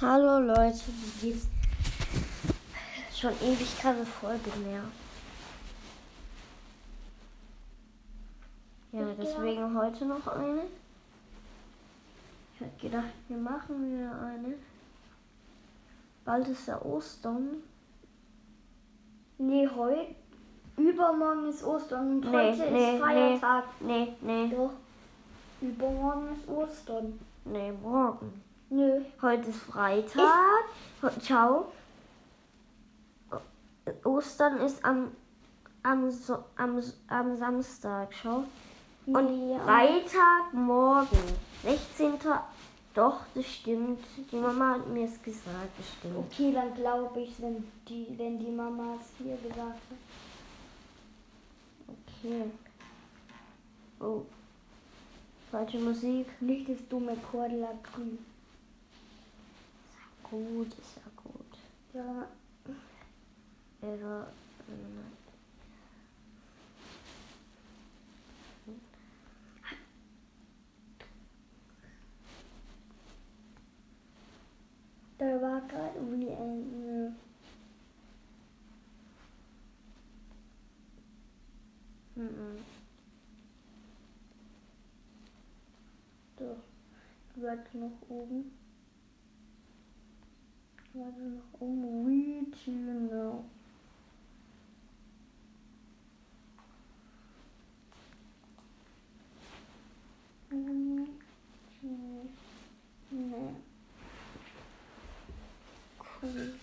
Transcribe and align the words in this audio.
Hallo 0.00 0.38
Leute, 0.38 0.80
wie 0.86 1.32
geht's? 1.32 1.46
Schon 3.14 3.32
ewig 3.42 3.78
keine 3.78 4.06
Folge 4.06 4.50
mehr. 4.64 4.82
Ja, 8.92 9.12
deswegen 9.20 9.76
heute 9.78 10.06
noch 10.06 10.26
eine. 10.26 10.62
Ich 12.54 12.60
hätte 12.62 12.80
gedacht, 12.80 13.12
wir 13.28 13.36
machen 13.36 13.92
wieder 13.92 14.18
eine. 14.22 14.54
Bald 16.24 16.48
ist 16.48 16.66
ja 16.66 16.80
Ostern. 16.80 17.62
Nee, 19.36 19.68
heute. 19.68 20.14
Übermorgen 20.78 21.46
ist 21.50 21.62
Ostern 21.62 22.08
und 22.08 22.30
Nee, 22.30 22.52
heute 22.52 22.70
nee, 22.70 22.94
ist 22.94 23.00
Feiertag. 23.02 23.64
Nee, 23.80 24.14
nee, 24.22 24.48
Doch. 24.48 24.72
Übermorgen 25.60 26.28
ist 26.32 26.48
Ostern. 26.48 27.20
nee, 27.44 27.70
morgen. 27.82 28.42
Nö. 28.70 29.00
Heute 29.20 29.50
ist 29.50 29.58
Freitag. 29.62 30.64
Ho- 31.02 31.20
Ciao. 31.20 31.72
Ostern 34.04 34.58
ist 34.58 34.84
am, 34.84 35.10
am, 35.82 36.10
so, 36.10 36.44
am, 36.56 36.80
am 37.08 37.36
Samstag. 37.36 38.12
Schau. 38.14 38.44
Und 39.06 39.50
Ja. 39.50 39.58
Freitag 39.60 40.52
morgen. 40.52 41.18
16. 41.62 42.14
Doch, 42.94 43.20
das 43.34 43.46
stimmt. 43.46 44.00
Die 44.30 44.36
Mama 44.36 44.74
hat 44.74 44.86
mir 44.88 45.06
es 45.06 45.20
gesagt, 45.22 45.70
das 45.78 45.86
stimmt. 45.98 46.16
Okay, 46.18 46.52
dann 46.52 46.74
glaube 46.74 47.20
ich, 47.20 47.40
wenn 47.40 47.64
die, 47.88 48.06
wenn 48.16 48.38
die 48.38 48.50
Mama 48.50 48.96
es 49.00 49.08
hier 49.18 49.36
gesagt 49.36 49.80
hat. 49.90 49.98
Okay. 52.22 52.44
Oh. 54.00 54.22
Falsche 55.50 55.78
Musik. 55.78 56.26
Nicht 56.40 56.68
das 56.68 56.86
dumme 56.88 57.16
Cordula 57.30 57.72
Grün. 57.92 58.18
Gut, 60.30 60.68
ist 60.68 60.96
ja 60.96 61.10
gut. 61.16 61.58
Ja. 61.92 62.28
Ähm, 63.82 65.04
Da 75.18 75.26
war 75.42 75.60
gerade 75.68 76.00
wie 76.12 76.30
eine. 76.30 77.14
mhm. 82.14 82.64
Doch. 86.38 86.56
Warte 87.36 87.78
noch 87.78 87.90
oben. 88.08 88.59
Warte 90.92 91.20
noch 91.20 91.60
oben. 91.60 92.06
Read 92.06 92.56
you 92.66 93.08
know. 93.08 93.44
Cool. 106.22 106.54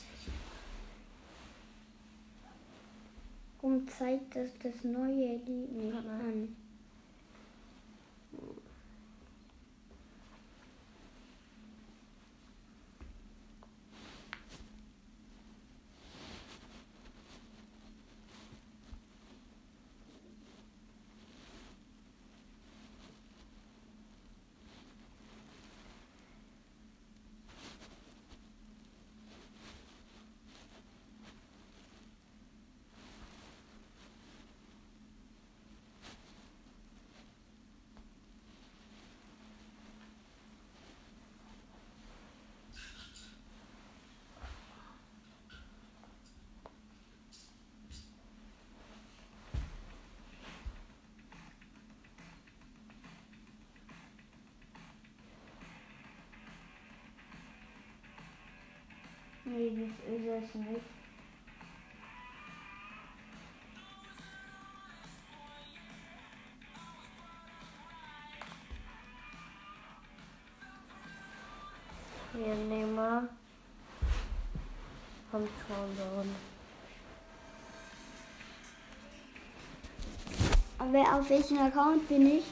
Und 3.62 3.90
zeigt 3.90 4.36
das 4.36 4.50
das 4.62 4.84
neue 4.84 5.38
Lied 5.38 5.72
nicht 5.72 5.96
an. 5.96 6.56
Nee, 59.50 59.72
das 59.72 60.14
ist 60.14 60.50
es 60.50 60.56
nicht. 60.56 60.82
Hier 72.34 72.56
nehmen 72.56 72.96
wir. 72.96 73.30
Kommt 75.32 75.50
schon 75.66 75.96
drin. 75.96 76.36
Aber 80.78 81.20
auf 81.20 81.30
welchem 81.30 81.58
Account 81.60 82.08
bin 82.10 82.28
ich? 82.28 82.44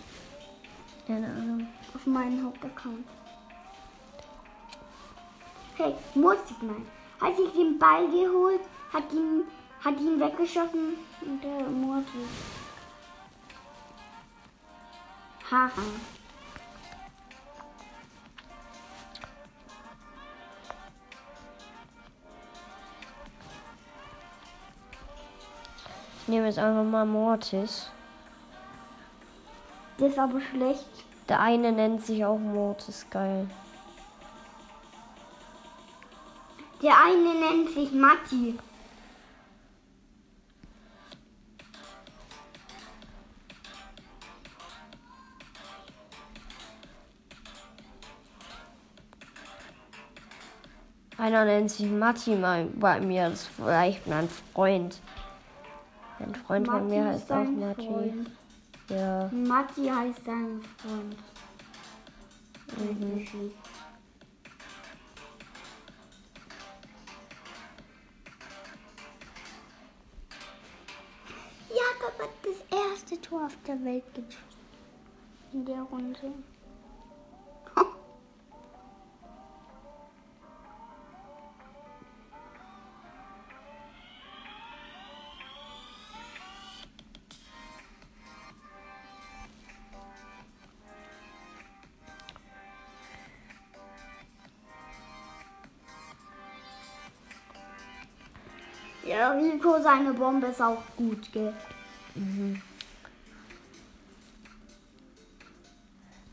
Keine 1.06 1.28
Ahnung. 1.28 1.68
Auf 1.94 2.06
meinem 2.06 2.46
Hauptaccount. 2.46 3.06
Hey, 5.78 5.94
Musik 6.14 6.62
nein. 6.62 6.88
Hat 7.20 7.36
sich 7.36 7.52
den 7.52 7.78
Ball 7.78 8.08
geholt, 8.08 8.62
hat 8.94 9.12
ihn, 9.12 9.44
hat 9.84 10.00
ihn 10.00 10.20
weggeschossen 10.20 10.98
und 11.22 11.44
der 11.44 11.70
Mortis. 11.70 12.08
Haha. 15.52 15.70
Ich 26.22 26.28
nehme 26.30 26.48
jetzt 26.48 26.58
einfach 26.58 26.84
mal 26.84 27.06
Mortis. 27.06 27.92
Das 29.98 30.10
ist 30.10 30.20
aber 30.20 30.40
schlecht. 30.40 30.88
Der 31.28 31.42
eine 31.42 31.74
nennt 31.74 32.06
sich 32.06 32.24
auch 32.24 32.40
Mortis, 32.40 33.06
geil. 33.10 33.48
Der 36.86 36.94
eine 37.04 37.34
nennt 37.34 37.72
sich 37.72 37.92
Matti. 37.94 38.60
Einer 51.18 51.46
nennt 51.46 51.72
sich 51.72 51.90
Matti 51.90 52.36
mal 52.36 52.66
bei 52.66 53.02
mir. 53.02 53.30
Das 53.32 53.42
ist 53.42 53.48
vielleicht 53.48 54.06
mein 54.06 54.30
Freund. 54.54 55.02
Ein 56.20 56.36
Freund 56.36 56.68
von 56.68 56.88
mir 56.88 57.06
heißt 57.06 57.32
auch 57.32 57.46
Matti. 57.46 57.88
Freund. 57.88 58.32
Ja. 58.90 59.28
Matti 59.34 59.88
heißt 59.88 60.22
dein 60.24 60.62
Freund. 60.78 61.18
Mhm. 62.78 63.52
Der 73.68 73.84
Welt 73.84 74.04
geschossen. 74.14 74.40
In 75.54 75.66
der 75.66 75.82
Runde. 75.82 76.18
Ja, 99.08 99.32
Rico, 99.34 99.80
seine 99.80 100.14
Bombe 100.14 100.48
ist 100.48 100.60
auch 100.60 100.82
gut, 100.98 101.32
gell? 101.32 101.54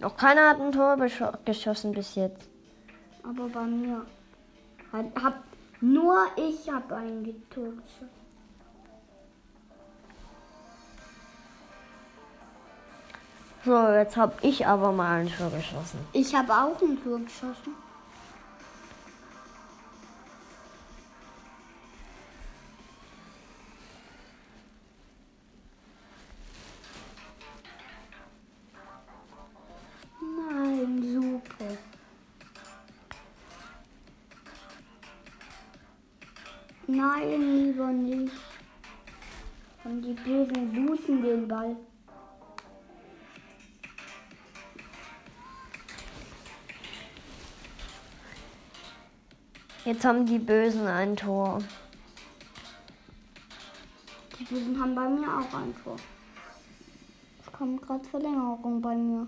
Noch 0.03 0.17
keiner 0.17 0.51
hat 0.51 0.61
ein 0.61 0.73
Tor 0.73 0.97
geschossen 1.45 1.93
bis 1.93 2.17
jetzt. 2.17 2.49
Aber 3.23 3.49
bei 3.49 3.63
mir. 3.63 4.05
Hat, 4.93 5.07
hab, 5.23 5.45
nur 5.81 6.27
ich 6.37 6.69
habe 6.69 6.97
einen 6.97 7.23
getötet. 7.23 7.85
So, 13.65 13.89
jetzt 13.91 14.17
habe 14.17 14.35
ich 14.43 14.67
aber 14.67 14.91
mal 14.91 15.21
ein 15.21 15.29
Tor 15.29 15.51
geschossen. 15.51 16.01
Ich 16.13 16.35
habe 16.35 16.53
auch 16.53 16.83
ein 16.83 17.01
Tor 17.05 17.21
geschossen. 17.21 17.77
Nein, 36.95 37.41
lieber 37.41 37.87
nicht. 37.87 38.35
Und 39.83 40.03
die 40.03 40.13
Bösen 40.13 40.73
booten 40.75 41.23
den 41.23 41.49
Ball. 41.49 41.75
Jetzt 49.87 50.05
haben 50.05 50.27
die 50.27 50.39
Bösen 50.39 50.87
ein 50.87 51.17
Tor. 51.17 51.61
Die 54.39 54.45
Bösen 54.45 54.79
haben 54.79 54.95
bei 54.95 55.09
mir 55.09 55.29
auch 55.29 55.55
ein 55.55 55.75
Tor. 55.83 55.97
Es 57.41 57.53
kommt 57.53 57.81
gerade 57.81 58.05
Verlängerung 58.05 58.83
bei 58.83 58.95
mir. 58.95 59.27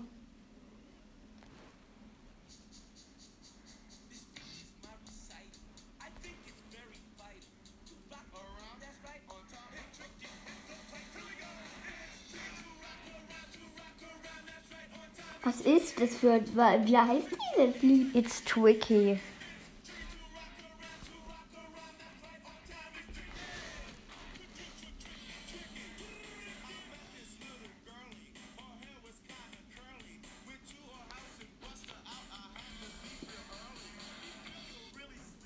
Das 16.25 16.49
für. 16.49 16.85
Wie 16.85 16.97
heißt 16.97 17.27
dieses 17.57 17.81
Lied? 17.81 18.15
It's 18.15 18.43
tricky. 18.43 19.19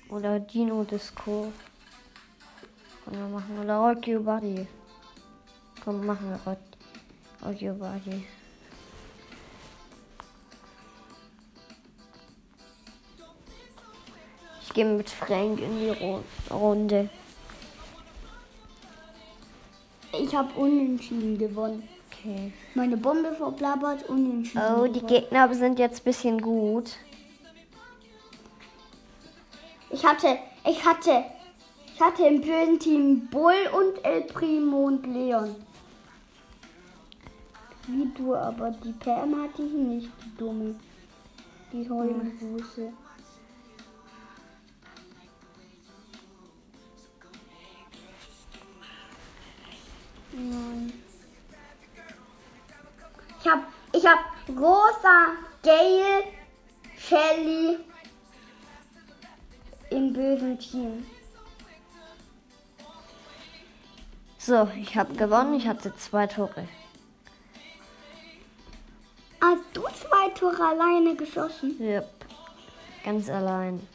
Oder 0.08 0.40
Dino 0.40 0.82
Disco. 0.84 1.52
Können 3.04 3.18
wir 3.18 3.28
machen. 3.28 3.58
Oder 3.60 3.76
Rock 3.76 4.08
Your 4.08 4.20
Body. 4.20 4.66
Komm, 5.84 6.04
machen 6.04 6.30
wir 6.30 6.56
Rock 7.42 7.62
Your 7.62 7.74
Body. 7.74 8.26
Gehe 14.80 14.86
mit 14.86 15.10
Frank 15.10 15.60
in 15.60 15.78
die 15.78 15.90
Ru 15.90 16.20
Runde. 16.50 17.10
Ich 20.12 20.34
habe 20.34 20.52
unentschieden 20.58 21.38
gewonnen. 21.38 21.88
Okay. 22.08 22.52
Meine 22.74 22.96
Bombe 22.96 23.32
verblabbert, 23.32 24.08
unentschieden. 24.08 24.62
Oh, 24.76 24.86
die 24.86 25.00
gewonnen. 25.00 25.06
Gegner 25.06 25.54
sind 25.54 25.78
jetzt 25.78 26.00
ein 26.00 26.04
bisschen 26.04 26.40
gut. 26.40 26.96
Ich 29.90 30.04
hatte, 30.04 30.38
ich 30.66 30.84
hatte, 30.84 31.24
ich 31.94 32.00
hatte 32.00 32.26
im 32.26 32.40
bösen 32.40 32.78
Team 32.78 33.28
Bull 33.30 33.68
und 33.72 34.04
El 34.04 34.22
Primo 34.22 34.86
und 34.86 35.06
Leon. 35.06 35.56
Wie 37.86 38.08
du, 38.16 38.34
aber 38.34 38.70
die 38.70 38.92
Pam 38.92 39.42
hatte 39.42 39.62
ich 39.62 39.72
nicht, 39.72 40.10
die 40.24 40.36
dumme. 40.38 40.74
Die 41.72 41.88
Heulbuße. 41.88 42.92
Nein. 50.48 50.92
Ich 53.40 53.50
hab, 53.50 53.58
ich 53.92 54.06
hab 54.06 54.18
Rosa, 54.48 55.32
Gail, 55.62 56.24
Shelly 56.96 57.78
im 59.90 60.12
bösen 60.12 60.58
Team. 60.58 61.06
So, 64.38 64.68
ich 64.76 64.96
habe 64.96 65.14
gewonnen. 65.14 65.54
Ich 65.54 65.66
hatte 65.66 65.94
zwei 65.96 66.26
Tore. 66.26 66.66
Hast 69.40 69.62
du 69.74 69.82
zwei 69.82 70.30
Tore 70.30 70.64
alleine 70.64 71.14
geschossen? 71.14 71.76
Yep. 71.80 72.08
Ganz 73.04 73.28
allein. 73.28 73.86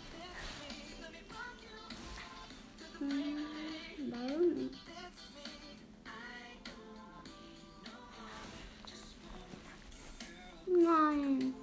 Nein. 10.86 11.56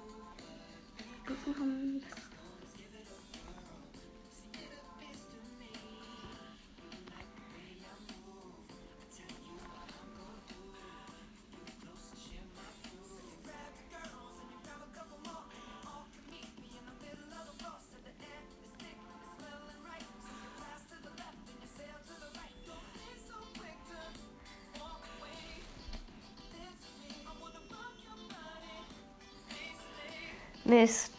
Das 1.25 1.37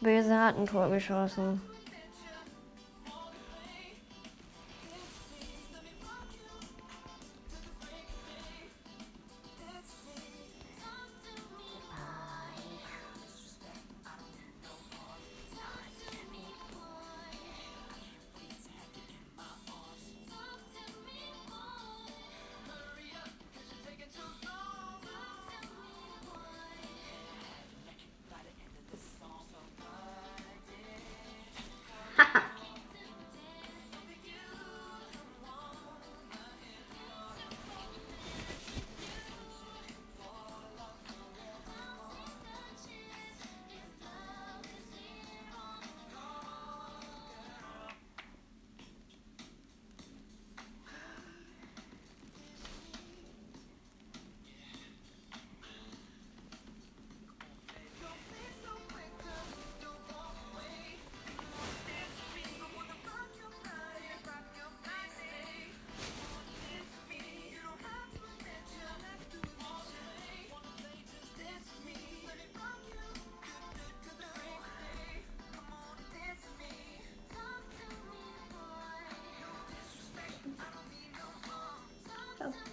Böse 0.04 0.38
hat 0.38 0.58
ein 0.58 0.66
Tor 0.66 0.90
geschossen. 0.90 1.62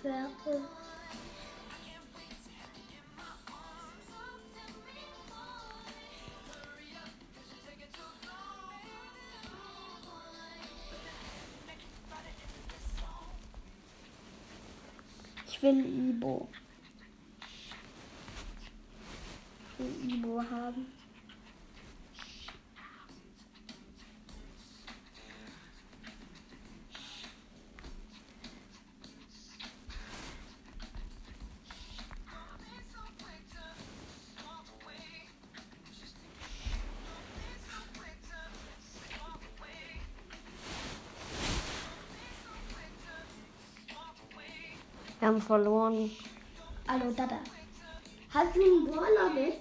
wäre. 0.03 0.29
Ich 15.48 15.62
will 15.63 16.10
Ibo. 16.10 16.48
Ich 19.77 19.79
will 19.79 20.15
Ibo 20.15 20.41
haben. 20.50 21.00
Wir 45.21 45.27
haben 45.27 45.39
verloren. 45.39 46.09
Hallo, 46.87 47.11
Dada. 47.15 47.37
Hast 48.33 48.55
du 48.55 48.59
einen 48.59 48.87
Brawler 48.87 49.29
mit? 49.31 49.53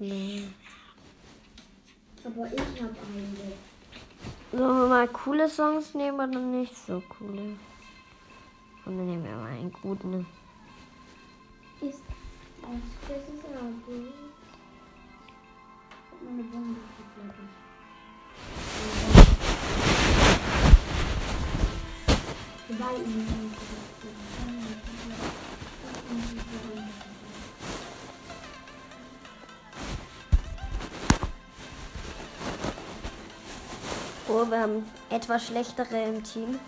Nee. 0.00 0.48
Aber 2.24 2.46
ich 2.46 2.82
habe 2.82 2.96
einen. 3.14 3.52
Sollen 4.50 4.80
wir 4.80 4.88
mal 4.88 5.06
coole 5.06 5.48
Songs 5.48 5.94
nehmen 5.94 6.18
oder 6.18 6.40
nicht 6.40 6.76
so 6.76 7.00
coole? 7.08 7.56
Und 8.84 8.98
dann 8.98 9.06
nehmen 9.06 9.22
wir 9.22 9.36
mal 9.36 9.52
einen 9.52 9.72
guten. 9.80 10.26
Ist 11.80 12.02
das, 12.60 13.16
ist 13.16 13.44
auch 13.54 13.86
gut. 13.86 14.12
Guck 16.10 16.22
mal, 16.24 16.30
eine 16.30 16.42
Bombe. 16.42 16.80
Bei 22.70 22.94
ihnen. 22.96 23.67
Oh, 34.30 34.44
wir 34.48 34.60
haben 34.60 34.84
etwas 35.10 35.46
schlechtere 35.46 36.02
im 36.04 36.22
Team. 36.22 36.58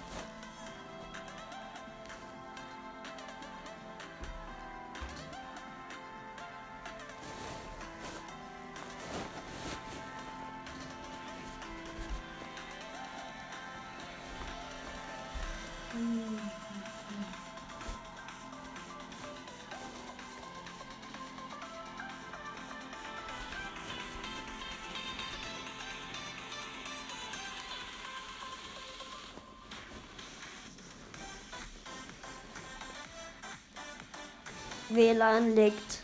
WLAN 35.20 35.54
liegt. 35.54 35.98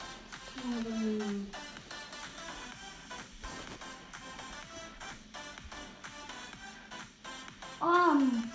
Um. 7.80 8.52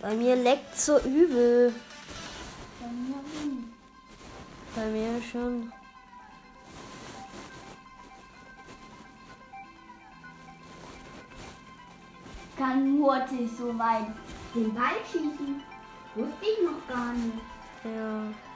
Bei 0.00 0.14
mir 0.14 0.36
leckt 0.36 0.80
so 0.80 0.98
übel. 1.00 1.74
Bei 4.74 4.86
mir 4.86 5.20
schon. 5.30 5.70
Kann 12.58 12.98
Murti 12.98 13.46
so 13.46 13.78
weit 13.78 14.08
den 14.52 14.74
Ball 14.74 14.98
schießen? 15.10 15.62
Wusste 16.16 16.42
ich 16.42 16.64
noch 16.64 16.92
gar 16.92 17.12
nicht. 17.12 17.38
Ja. 17.84 18.47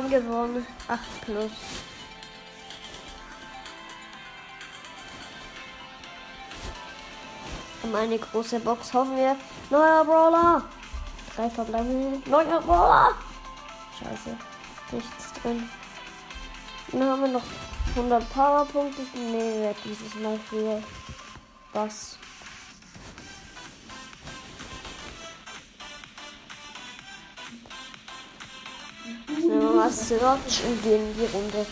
Haben 0.00 0.10
gewonnen. 0.10 0.66
8 0.88 1.00
plus. 1.22 1.50
Um 7.82 7.94
eine 7.94 8.18
große 8.18 8.60
Box 8.60 8.92
hoffen 8.92 9.16
wir. 9.16 9.36
Neuer 9.70 10.04
Brawler. 10.04 10.62
Drei 11.34 11.50
verbleibende. 11.50 12.30
Neuer 12.30 12.60
Brawler. 12.60 13.14
Scheiße. 13.98 14.36
Nichts 14.92 15.32
drin. 15.40 15.68
Dann 16.92 17.02
haben 17.02 17.22
wir 17.22 17.28
noch 17.28 17.42
100 17.94 18.32
Powerpunkte. 18.32 19.02
Nee, 19.14 19.52
wer 19.60 19.74
dieses 19.84 20.14
Mal 20.16 20.38
für 20.48 20.82
was? 21.72 22.18
Mal 29.90 29.96
Search 29.96 30.64
und 30.64 30.82
gehen 30.84 31.10
in 31.10 31.14
die 31.14 31.26
Runde. 31.36 31.66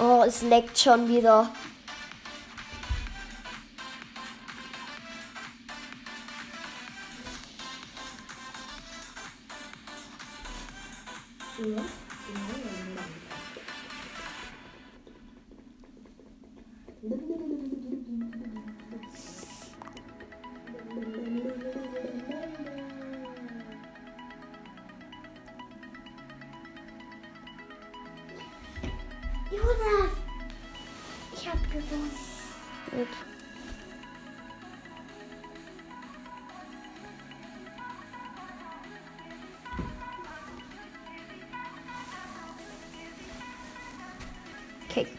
Oh, 0.00 0.24
es 0.26 0.42
leckt 0.42 0.76
schon 0.76 1.06
wieder. 1.08 1.52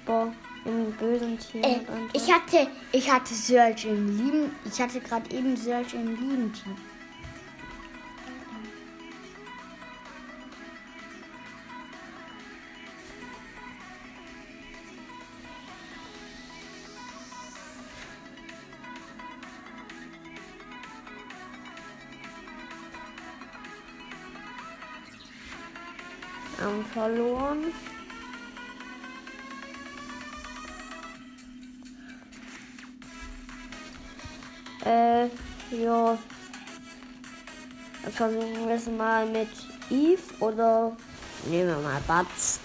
Kickball 0.06 0.32
im 0.66 0.92
bösen 0.94 1.38
Team. 1.40 1.64
Äh, 1.64 1.80
ich 2.14 2.32
hatte, 2.32 2.68
ich 2.92 3.12
hatte 3.12 3.34
Search 3.34 3.86
im 3.86 4.18
lieben, 4.18 4.56
ich 4.66 4.80
hatte 4.80 5.00
gerade 5.00 5.30
eben 5.32 5.58
Search 5.58 5.94
im 5.94 6.16
lieben 6.16 6.54
Team. 6.54 6.76
versuchen 38.30 38.68
wir 38.68 38.76
es 38.76 38.88
mal 38.88 39.26
mit 39.28 39.50
Eve 39.90 40.22
oder 40.40 40.92
nehmen 41.46 41.70
wir 41.70 41.78
mal 41.78 42.02
Batz. 42.08 42.60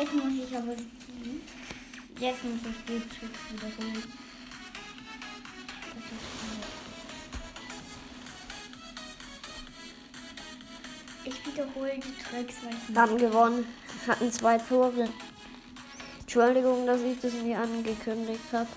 jetzt 0.00 0.14
muss 0.14 0.32
ich 0.32 0.56
aber. 0.56 0.72
Jetzt 2.18 2.44
muss 2.44 2.54
ich 2.54 2.84
die 2.86 3.00
Tricks 3.08 3.40
wiederholen. 3.52 4.02
Ich 11.24 11.46
wiederhole 11.46 11.94
die 11.96 12.22
Tricks, 12.22 12.54
weil 12.62 12.74
ich. 12.88 12.96
Haben 12.96 13.18
gewonnen. 13.18 13.66
Hatten 14.06 14.32
zwei 14.32 14.58
Tore. 14.58 15.08
Entschuldigung, 16.20 16.86
dass 16.86 17.00
ich 17.02 17.18
das 17.20 17.32
nie 17.32 17.54
angekündigt 17.54 18.40
habe. 18.52 18.68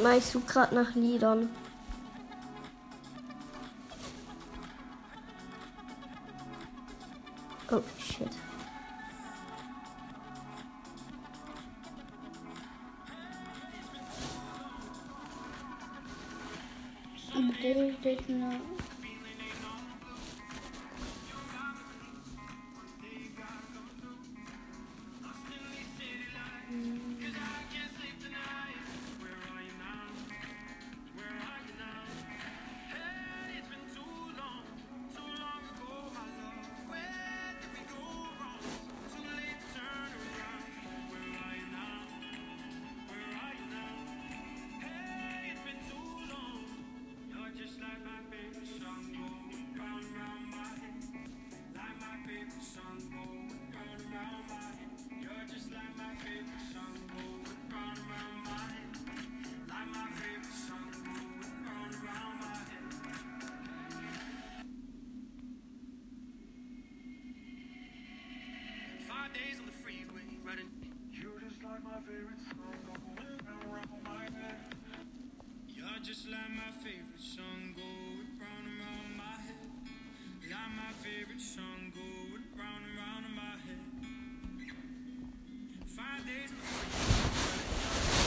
aber 0.00 0.16
ich 0.16 0.24
suche 0.24 0.46
gerade 0.46 0.74
nach 0.74 0.94
Liedern. 0.94 1.48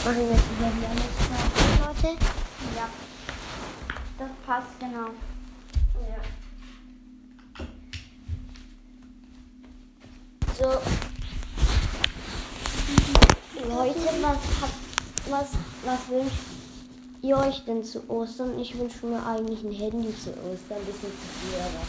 Machen 0.05 0.17
wir 0.17 0.35
jetzt 0.35 0.43
wieder 0.51 0.69
die 0.69 0.85
Alexa, 0.85 1.37
Leute. 1.79 2.17
Ja. 2.75 2.89
Das 4.19 4.29
passt 4.45 4.77
genau. 4.77 5.07
So. 10.59 10.69
Leute, 13.69 13.99
was 14.21 14.39
habt, 14.61 14.79
was, 15.29 15.47
was 15.85 16.09
wünscht 16.09 16.35
ihr 17.21 17.37
euch 17.37 17.63
denn 17.63 17.81
zu 17.85 18.09
Ostern? 18.09 18.59
Ich 18.59 18.77
wünsche 18.77 19.05
mir 19.05 19.25
eigentlich 19.25 19.63
ein 19.63 19.71
Handy 19.71 20.13
zu 20.17 20.31
Ostern, 20.31 20.79
ein 20.79 20.85
bisschen 20.85 21.13
zu 21.13 21.27
viel, 21.39 21.55
aber. 21.61 21.79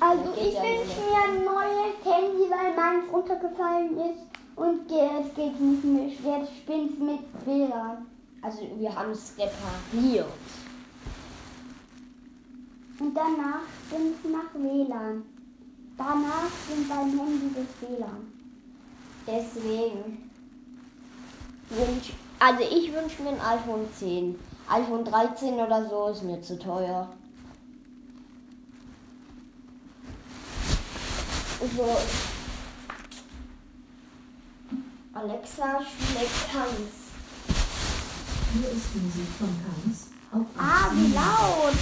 Also 0.00 0.32
ich 0.32 0.54
ja 0.54 0.62
wünsche 0.62 0.98
mir 0.98 1.22
ein 1.28 1.44
neues 1.44 1.94
Handy, 2.04 2.50
weil 2.50 2.74
meins 2.74 3.12
runtergefallen 3.12 3.98
ist. 3.98 4.29
Und 4.60 4.86
geht 4.88 5.58
nicht 5.58 5.84
mehr. 5.84 6.08
Jetzt 6.08 6.54
spinnt 6.58 7.00
mit 7.00 7.20
WLAN. 7.46 8.04
Also 8.42 8.58
wir 8.76 8.94
haben 8.94 9.12
es 9.12 9.32
repariert. 9.38 10.26
Und 12.98 13.16
danach 13.16 13.62
spinnt 13.86 14.30
nach 14.30 14.52
WLAN. 14.52 15.22
Danach 15.96 16.50
sind 16.68 16.86
beim 16.90 17.08
Handy 17.08 17.54
das 17.54 17.88
WLAN. 17.88 18.30
Deswegen 19.26 20.30
wünsch, 21.70 22.12
also 22.38 22.62
ich 22.62 22.92
wünsche 22.92 23.22
mir 23.22 23.30
ein 23.30 23.40
iPhone 23.40 23.88
10. 23.98 24.38
iPhone 24.68 25.04
13 25.06 25.54
oder 25.54 25.88
so 25.88 26.08
ist 26.08 26.22
mir 26.22 26.42
zu 26.42 26.58
teuer. 26.58 27.08
So. 31.74 32.29
Alexa 35.12 35.80
schmeckt 35.80 36.52
Hans. 36.52 36.92
Hier 38.52 38.70
ist 38.70 38.94
Musik 38.94 39.26
von 39.38 39.48
Hans 39.66 40.06
auf 40.30 40.46
Ah, 40.56 40.88
wie 40.92 41.12
laut! 41.12 41.74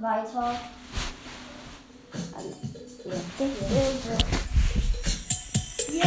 Weiter. 0.00 0.60
Also, 2.34 2.56
ja. 3.04 3.14
Hier 5.86 6.04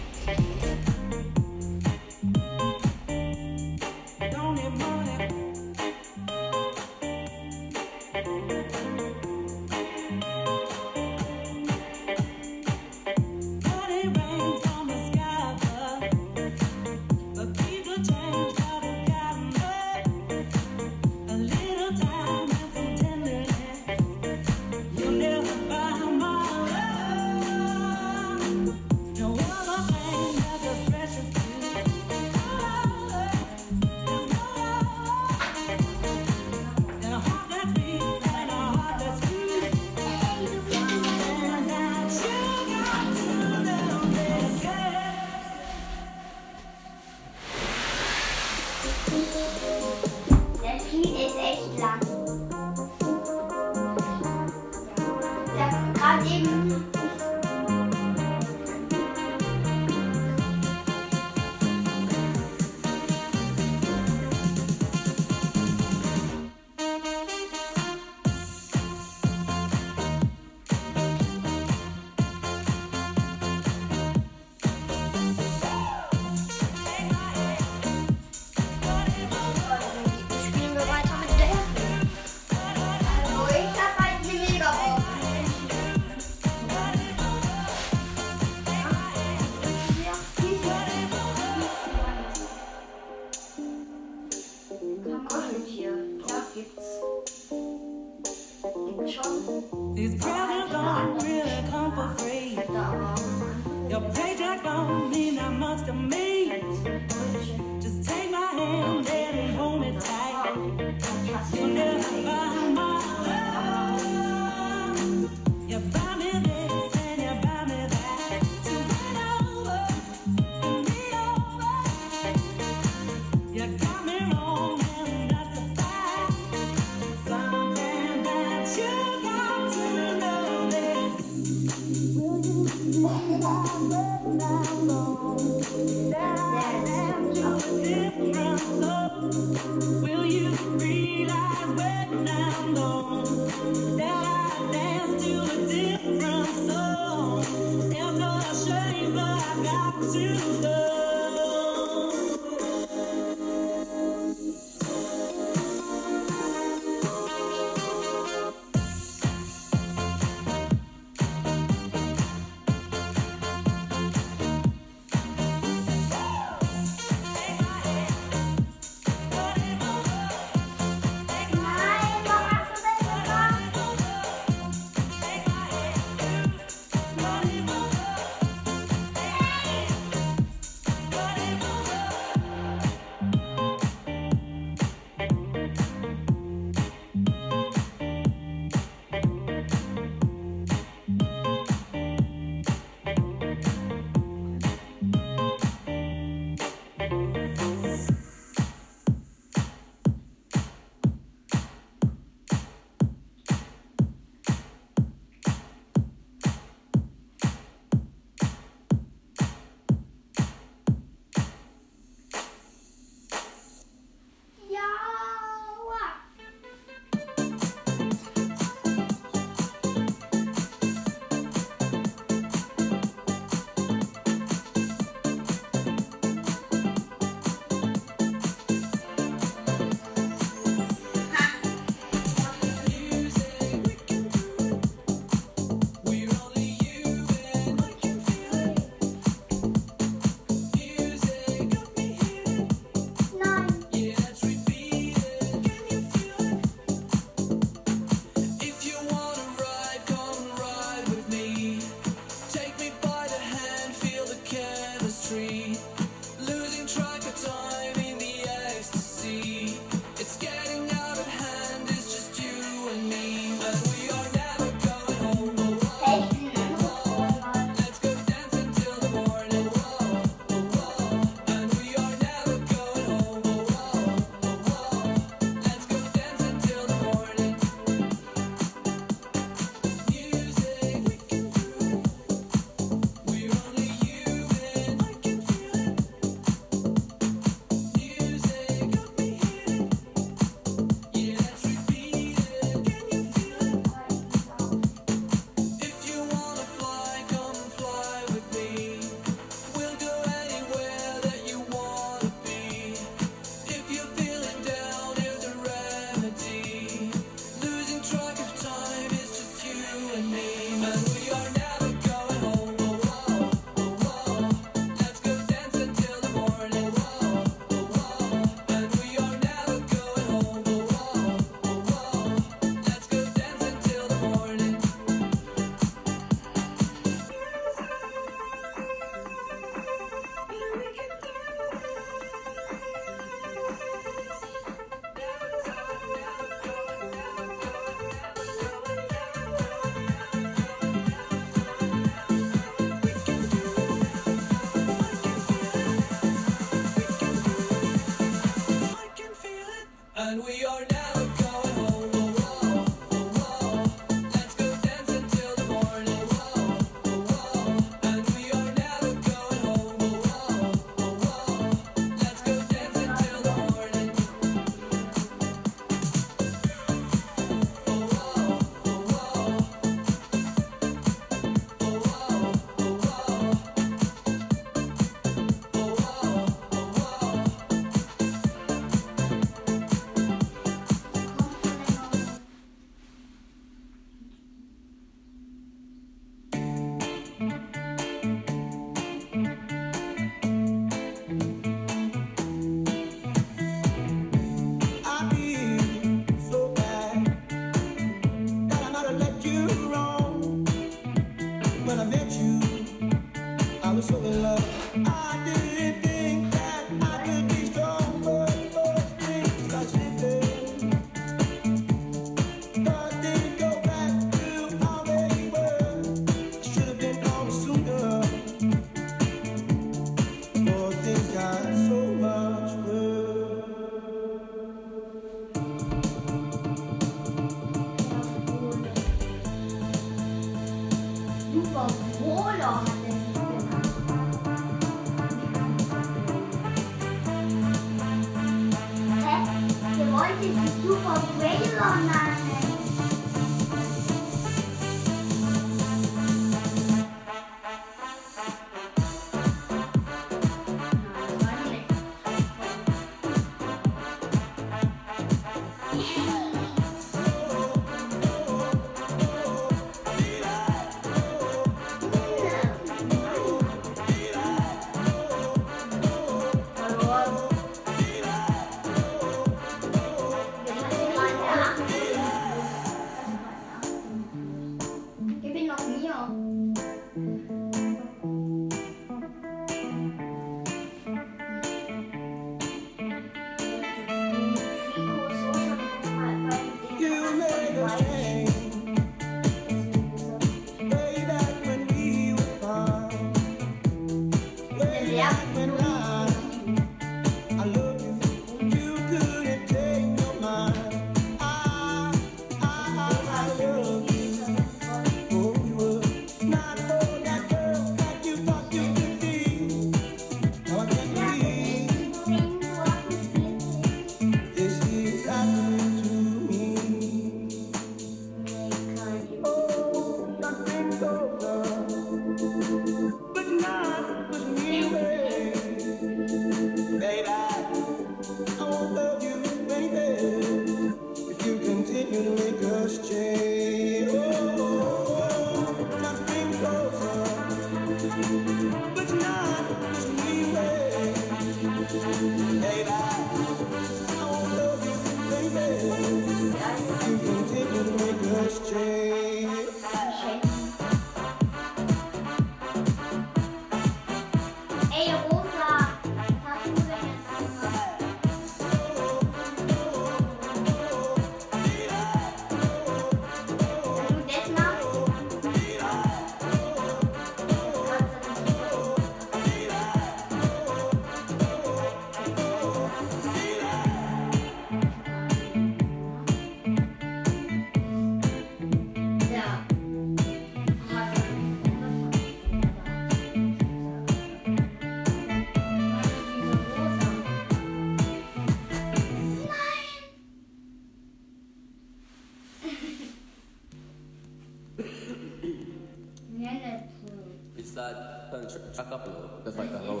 a 598.56 598.84
couple. 598.84 599.30
That's 599.44 599.56
like 599.56 599.72
the 599.72 599.78
whole 599.78 600.00